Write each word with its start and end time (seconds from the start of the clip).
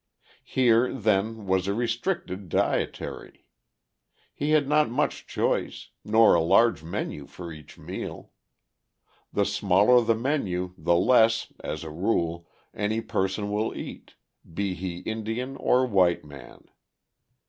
Here, 0.45 0.91
then, 0.91 1.45
was 1.45 1.67
a 1.67 1.75
restricted 1.75 2.49
dietary. 2.49 3.45
He 4.33 4.49
had 4.49 4.67
not 4.67 4.89
much 4.89 5.27
choice, 5.27 5.89
nor 6.03 6.33
a 6.33 6.41
large 6.41 6.81
menu 6.83 7.27
for 7.27 7.51
each 7.53 7.77
meal. 7.77 8.31
The 9.31 9.45
smaller 9.45 10.03
the 10.03 10.15
menu 10.15 10.73
the 10.75 10.95
less, 10.95 11.53
as 11.63 11.83
a 11.83 11.91
rule, 11.91 12.49
any 12.73 12.99
person 12.99 13.51
will 13.51 13.77
eat, 13.77 14.15
be 14.51 14.73
he 14.73 15.01
Indian 15.01 15.55
or 15.57 15.85
white 15.85 16.25
man. 16.25 16.63